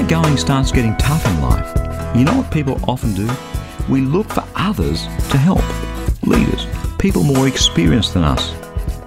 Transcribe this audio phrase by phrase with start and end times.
[0.00, 3.28] The going starts getting tough in life, you know what people often do?
[3.86, 5.62] We look for others to help.
[6.22, 6.66] Leaders,
[6.98, 8.54] people more experienced than us.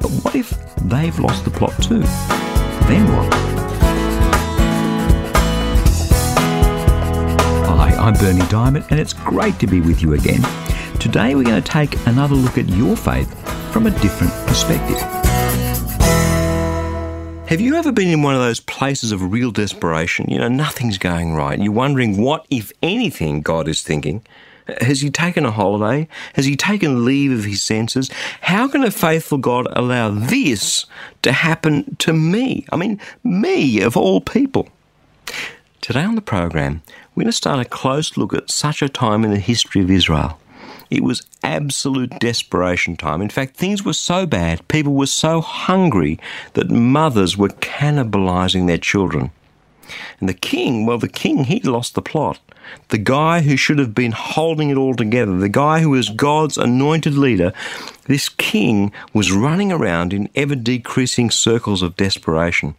[0.00, 2.00] But what if they've lost the plot too?
[2.88, 3.34] Then what?
[7.66, 10.40] Hi, I'm Berni Dymet, and it's great to be with you again.
[10.98, 13.30] Today we're going to take another look at your faith
[13.74, 15.17] from a different perspective.
[17.48, 20.26] Have you ever been in one of those places of real desperation?
[20.28, 24.20] You know, nothing's going right, you're wondering what, if anything, God is thinking?
[24.82, 26.08] Has he taken a holiday?
[26.34, 28.10] Has he taken leave of his senses?
[28.42, 30.84] How can a faithful God allow this
[31.22, 32.66] to happen to me?
[32.70, 34.68] I mean, me of all people.
[35.80, 36.82] Today on the program,
[37.14, 39.90] we're going to start a close look at such a time in the history of
[39.90, 40.38] Israel.
[40.90, 43.20] It was absolute desperation time.
[43.20, 46.18] In fact, things were so bad, people were so hungry
[46.54, 49.30] that mothers were cannibalizing their children.
[50.20, 52.38] And the king, well, the king, he lost the plot.
[52.88, 56.58] The guy who should have been holding it all together, the guy who was God's
[56.58, 57.52] anointed leader,
[58.06, 62.74] this king was running around in ever decreasing circles of desperation.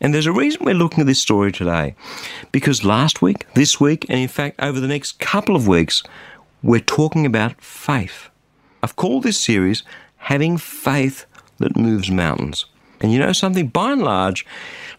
[0.00, 1.94] And there's a reason we're looking at this story today.
[2.52, 6.02] Because last week, this week, and in fact over the next couple of weeks,
[6.64, 8.30] we're talking about faith.
[8.82, 9.82] I've called this series
[10.16, 11.26] Having Faith
[11.58, 12.64] That Moves Mountains.
[13.02, 13.68] And you know something?
[13.68, 14.46] By and large,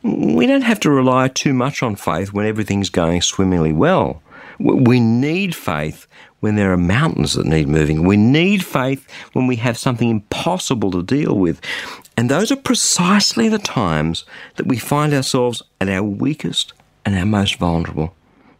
[0.03, 4.22] we don't have to rely too much on faith when everything's going swimmingly well.
[4.59, 6.05] We need faith
[6.39, 8.05] when there are mountains that need moving.
[8.05, 11.59] We need faith when we have something impossible to deal with.
[12.16, 14.23] And those are precisely the times
[14.57, 16.73] that we find ourselves at our weakest
[17.03, 18.13] and our most vulnerable.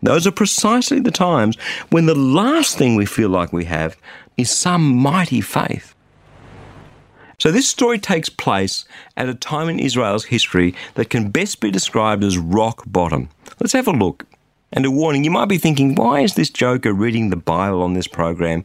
[0.06, 1.58] Those are precisely the times
[1.90, 3.98] when the last thing we feel like we have
[4.38, 5.96] is some mighty faith.
[7.38, 8.86] So, this story takes place
[9.18, 13.30] at a time in Israel's history that can best be described as rock bottom.
[13.60, 14.26] Let's have a look.
[14.72, 17.94] And a warning you might be thinking, why is this joker reading the Bible on
[17.94, 18.64] this program?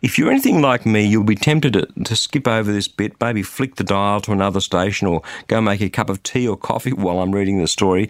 [0.00, 3.42] If you're anything like me, you'll be tempted to, to, skip over this bit, maybe
[3.42, 6.92] flick the dial to another station or go make a cup of tea or coffee
[6.94, 8.08] while I'm reading the story.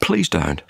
[0.00, 0.62] Please don't.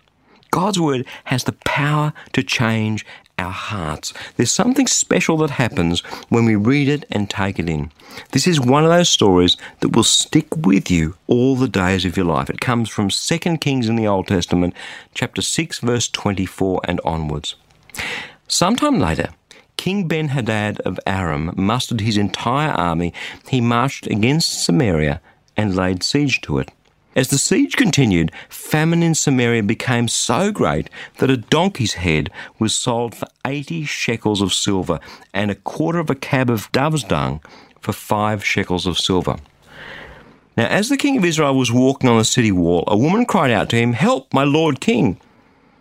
[0.59, 3.07] God's Word has the power to change
[3.39, 4.13] our hearts.
[4.35, 7.93] There's something special that happens when we read it and take it in.
[8.33, 12.17] This is one of those stories that will stick with you all the days of
[12.17, 12.51] your life.
[12.51, 14.75] It comes from 2 Kings in the Old Testament,
[15.15, 17.55] chapter 6, verse 24 and onwards.
[18.49, 19.29] Sometime later,
[19.77, 23.15] King Ben Hadad of Aram mustered his entire army.
[23.47, 25.21] He marched against Samaria
[25.57, 26.73] and laid siege to it.
[27.19, 32.31] As the siege continued, famine in Samaria became so great that a donkey's head
[32.61, 35.01] was sold for 80 shekels of silver
[35.35, 37.41] and a quarter of a cab of dove's dung
[37.81, 39.35] for five shekels of silver.
[40.57, 43.51] Now, as the king of Israel was walking on the city wall, a woman cried
[43.51, 45.21] out to him, Help, my lord king!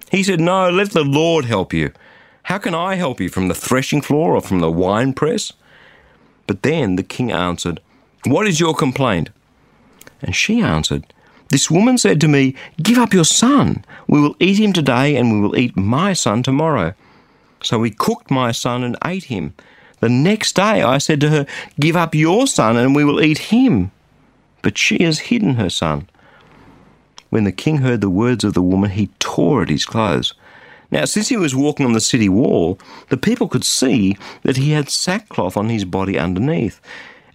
[0.09, 1.92] He said, No, let the Lord help you.
[2.46, 5.54] How can I help you from the threshing floor or from the wine press?
[6.48, 7.80] But then the king answered,
[8.25, 9.30] What is your complaint?
[10.24, 11.06] And she answered,
[11.50, 13.85] this woman said to me, Give up your son.
[14.08, 16.94] We will eat him today, and we will eat my son tomorrow.
[17.62, 19.53] So we cooked my son and ate him.
[20.00, 21.46] The next day I said to her,
[21.80, 23.91] Give up your son, and we will eat him.
[24.62, 26.09] But she has hidden her son.
[27.30, 30.34] When the king heard the words of the woman, he tore at his clothes.
[30.91, 34.72] Now, since he was walking on the city wall, the people could see that he
[34.72, 36.80] had sackcloth on his body underneath.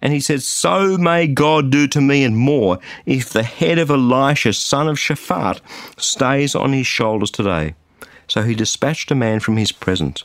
[0.02, 3.88] And he said, So may God do to me and more if the head of
[3.88, 5.60] Elisha, son of Shaphat,
[5.96, 7.74] stays on his shoulders today.
[8.26, 10.24] So he dispatched a man from his presence.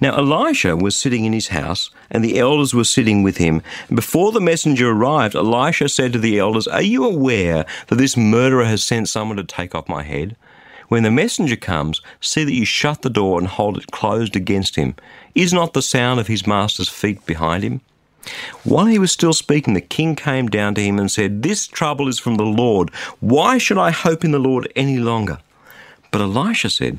[0.00, 3.62] Now Elisha was sitting in his house, and the elders were sitting with him.
[3.92, 8.64] Before the messenger arrived, Elisha said to the elders, Are you aware that this murderer
[8.64, 10.36] has sent someone to take off my head?
[10.86, 14.76] When the messenger comes, see that you shut the door and hold it closed against
[14.76, 14.94] him.
[15.34, 17.80] Is not the sound of his master's feet behind him?
[18.64, 22.08] While he was still speaking, the king came down to him and said, This trouble
[22.08, 22.90] is from the Lord.
[23.20, 25.38] Why should I hope in the Lord any longer?
[26.10, 26.98] But Elisha said,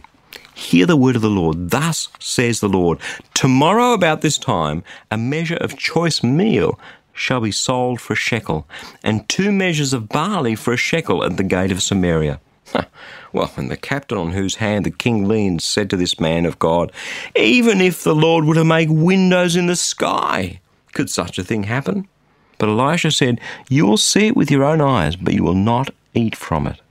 [0.54, 1.72] Hear the word of the Lord.
[1.72, 3.00] Thus says the Lord
[3.34, 6.80] Tomorrow about this time, a measure of choice meal
[7.14, 8.68] shall be sold for a shekel,
[9.04, 12.40] and two measures of barley for a shekel at the gate of Samaria.
[13.32, 16.58] Well, and the captain on whose hand the king leaned said to this man of
[16.58, 16.92] God,
[17.36, 20.60] Even if the Lord were to make windows in the sky,
[21.00, 22.10] could such a thing happen?
[22.58, 25.92] But Elisha said, You will see it with your own eyes, but you will not
[26.14, 26.82] eat from it.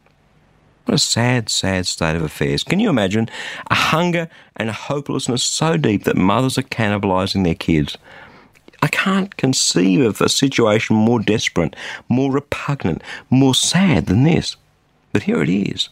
[0.86, 2.64] What a sad, sad state of affairs.
[2.64, 3.28] Can you imagine
[3.70, 7.98] a hunger and a hopelessness so deep that mothers are cannibalizing their kids?
[8.80, 11.76] I can't conceive of a situation more desperate,
[12.08, 14.56] more repugnant, more sad than this.
[15.12, 15.90] But here it is.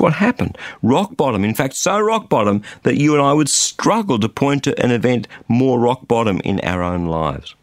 [0.00, 0.56] What happened.
[0.82, 1.44] Rock bottom.
[1.44, 4.90] In fact, so rock bottom that you and I would struggle to point to an
[4.90, 7.54] event more rock bottom in our own lives.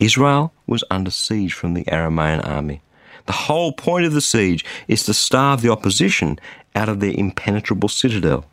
[0.00, 2.82] Israel was under siege from the Aramean army.
[3.26, 6.38] The whole point of the siege is to starve the opposition
[6.74, 8.44] out of their impenetrable citadel.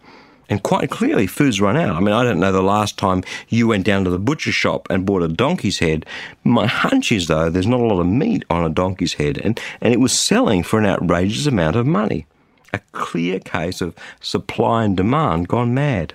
[0.49, 1.95] And quite clearly, food's run out.
[1.95, 4.85] I mean, I don't know the last time you went down to the butcher shop
[4.89, 6.05] and bought a donkey's head.
[6.43, 9.59] My hunch is, though, there's not a lot of meat on a donkey's head, and,
[9.79, 12.25] and it was selling for an outrageous amount of money.
[12.73, 16.13] A clear case of supply and demand gone mad.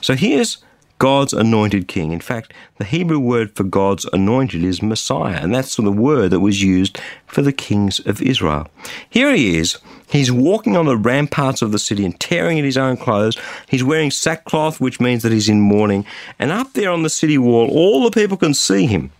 [0.00, 0.58] So here's
[0.98, 2.12] God's anointed king.
[2.12, 6.40] In fact, the Hebrew word for God's anointed is Messiah, and that's the word that
[6.40, 8.66] was used for the kings of Israel.
[9.08, 9.78] Here he is.
[10.08, 13.36] He's walking on the ramparts of the city and tearing at his own clothes.
[13.68, 16.06] He's wearing sackcloth, which means that he's in mourning.
[16.38, 19.10] And up there on the city wall, all the people can see him.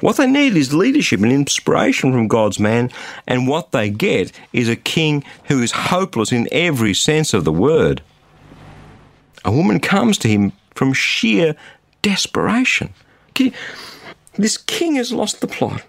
[0.00, 2.90] What they need is leadership and inspiration from God's man,
[3.26, 7.52] and what they get is a king who is hopeless in every sense of the
[7.52, 8.02] word.
[9.44, 11.54] A woman comes to him from sheer
[12.02, 12.94] desperation.
[14.34, 15.82] This king has lost the plot.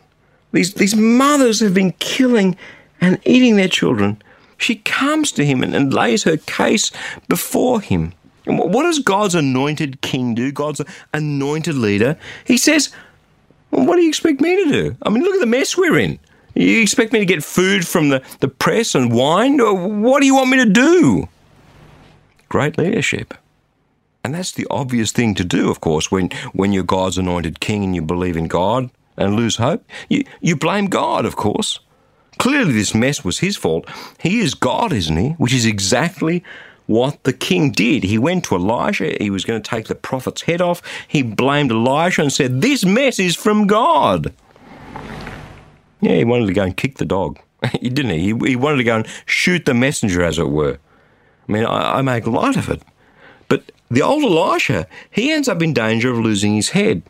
[0.52, 2.58] These, these mothers have been killing
[3.00, 4.22] and eating their children.
[4.58, 6.92] She comes to him and, and lays her case
[7.28, 8.14] before him.
[8.46, 10.52] And what does God's anointed king do?
[10.52, 10.82] God's
[11.14, 12.18] anointed leader?
[12.46, 12.90] He says,
[13.72, 14.98] well, What do you expect me to do?
[15.04, 16.20] I mean, look at the mess we're in.
[16.54, 19.58] You expect me to get food from the, the press and wine?
[20.02, 21.30] What do you want me to do?
[22.50, 23.34] Great leadership.
[24.24, 27.84] And that's the obvious thing to do, of course, when, when you're God's anointed king
[27.84, 29.84] and you believe in God and lose hope.
[30.10, 31.80] You, you blame God, of course.
[32.38, 33.88] Clearly, this mess was his fault.
[34.20, 35.30] He is God, isn't he?
[35.32, 36.44] Which is exactly
[36.92, 38.04] what the king did.
[38.04, 39.16] He went to Elijah.
[39.20, 40.82] He was going to take the prophet's head off.
[41.08, 44.34] He blamed Elijah and said, This mess is from God.
[46.02, 47.40] Yeah, he wanted to go and kick the dog,
[47.80, 48.34] he didn't he?
[48.34, 48.50] he?
[48.50, 50.80] He wanted to go and shoot the messenger, as it were.
[51.48, 52.82] I mean, I, I make light of it.
[53.48, 57.04] But the old Elisha, he ends up in danger of losing his head.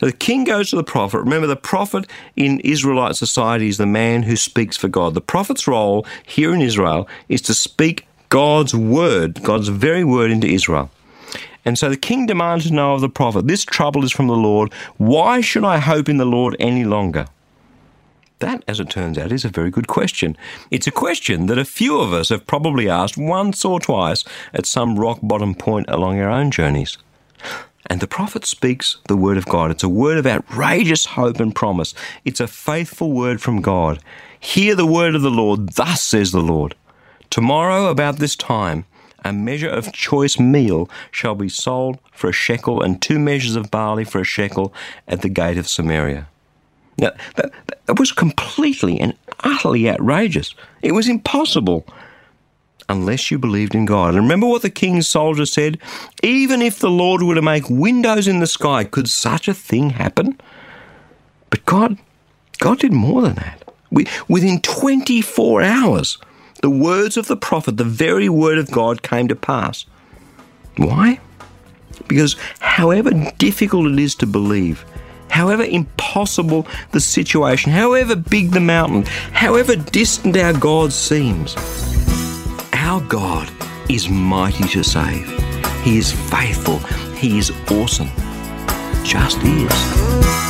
[0.00, 1.20] So the king goes to the prophet.
[1.20, 5.14] Remember, the prophet in Israelite society is the man who speaks for God.
[5.14, 10.46] The prophet's role here in Israel is to speak God's word, God's very word into
[10.46, 10.90] Israel.
[11.64, 14.36] And so the king demands to know of the prophet, This trouble is from the
[14.36, 14.72] Lord.
[14.98, 17.26] Why should I hope in the Lord any longer?
[18.38, 20.36] That, as it turns out, is a very good question.
[20.70, 24.66] It's a question that a few of us have probably asked once or twice at
[24.66, 26.98] some rock bottom point along our own journeys.
[27.86, 29.70] And the prophet speaks the word of God.
[29.70, 31.94] It's a word of outrageous hope and promise.
[32.24, 34.00] It's a faithful word from God.
[34.38, 35.70] Hear the word of the Lord.
[35.70, 36.74] Thus says the Lord.
[37.30, 38.84] Tomorrow, about this time,
[39.24, 43.70] a measure of choice meal shall be sold for a shekel, and two measures of
[43.70, 44.72] barley for a shekel
[45.08, 46.28] at the gate of Samaria.
[46.98, 47.52] Now, that,
[47.86, 50.54] that was completely and utterly outrageous.
[50.82, 51.86] It was impossible
[52.88, 54.14] unless you believed in God.
[54.14, 55.78] And remember what the king's soldier said?
[56.22, 59.90] Even if the Lord were to make windows in the sky, could such a thing
[59.90, 60.40] happen?
[61.50, 61.98] But God,
[62.58, 63.62] God did more than that.
[63.90, 66.18] We, within 24 hours,
[66.62, 69.86] the words of the prophet, the very word of God, came to pass.
[70.76, 71.20] Why?
[72.08, 74.84] Because however difficult it is to believe,
[75.30, 81.56] however impossible the situation, however big the mountain, however distant our God seems,
[82.72, 83.50] our God
[83.88, 85.28] is mighty to save.
[85.82, 86.78] He is faithful.
[87.16, 88.10] He is awesome.
[89.04, 90.45] Just is.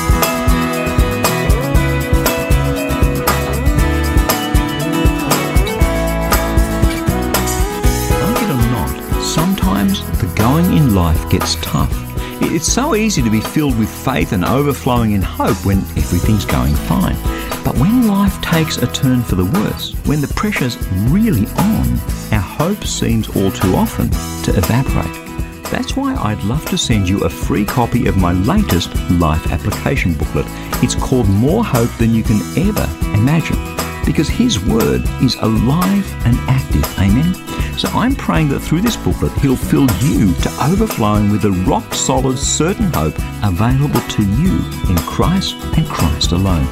[10.56, 11.92] Going in life gets tough.
[12.40, 16.74] It's so easy to be filled with faith and overflowing in hope when everything's going
[16.74, 17.14] fine.
[17.62, 20.78] But when life takes a turn for the worse, when the pressure's
[21.10, 21.98] really on,
[22.32, 24.08] our hope seems all too often
[24.44, 25.62] to evaporate.
[25.70, 30.14] That's why I'd love to send you a free copy of my latest life application
[30.14, 30.46] booklet.
[30.82, 33.75] It's called More Hope Than You Can Ever Imagine
[34.06, 36.84] because His Word is alive and active.
[36.98, 37.34] Amen.
[37.76, 41.92] So I'm praying that through this booklet, He'll fill you to overflowing with the rock
[41.92, 44.56] solid, certain hope available to you
[44.88, 46.66] in Christ and Christ alone.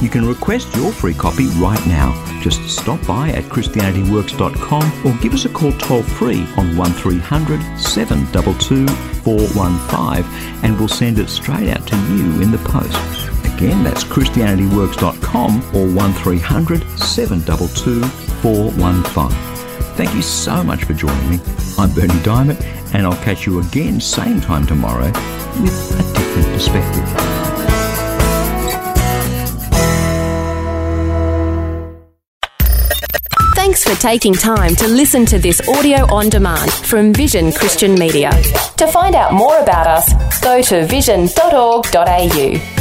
[0.00, 2.14] You can request your free copy right now.
[2.40, 8.86] Just stop by at ChristianityWorks.com or give us a call toll free on 1300 722
[8.86, 13.37] 415 and we'll send it straight out to you in the post.
[13.58, 19.30] Again, that's ChristianityWorks.com or 1300 722 415.
[19.96, 21.40] Thank you so much for joining me.
[21.76, 22.62] I'm Berni Dymet,
[22.94, 25.06] and I'll catch you again same time tomorrow
[25.60, 27.04] with a different perspective.
[33.56, 38.30] Thanks for taking time to listen to this audio on demand from Vision Christian Media.
[38.76, 42.77] To find out more about us, go to vision.org.au.